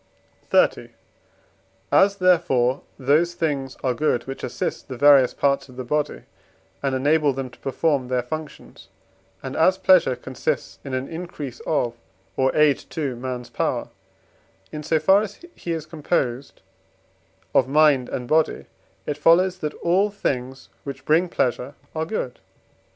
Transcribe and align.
XXX. 0.51 0.89
As, 1.91 2.15
therefore, 2.15 2.81
those 2.97 3.35
things 3.35 3.77
are 3.83 3.93
good 3.93 4.23
which 4.25 4.43
assist 4.43 4.87
the 4.87 4.97
various 4.97 5.31
parts 5.35 5.69
of 5.69 5.75
the 5.75 5.83
body, 5.83 6.23
and 6.81 6.95
enable 6.95 7.33
them 7.33 7.51
to 7.51 7.59
perform 7.59 8.07
their 8.07 8.23
functions; 8.23 8.87
and 9.43 9.55
as 9.55 9.77
pleasure 9.77 10.15
consists 10.15 10.79
in 10.83 10.95
an 10.95 11.07
increase 11.07 11.59
of, 11.67 11.99
or 12.35 12.49
aid 12.55 12.79
to, 12.89 13.15
man's 13.15 13.51
power, 13.51 13.89
in 14.71 14.81
so 14.81 14.97
far 14.97 15.21
as 15.21 15.39
he 15.53 15.71
is 15.71 15.85
composed 15.85 16.63
of 17.53 17.67
mind 17.67 18.09
and 18.09 18.27
body; 18.27 18.65
it 19.05 19.17
follows 19.19 19.59
that 19.59 19.75
all 19.83 20.09
those 20.09 20.17
things 20.17 20.69
which 20.83 21.05
bring 21.05 21.29
pleasure 21.29 21.75
are 21.93 22.07
good. 22.07 22.39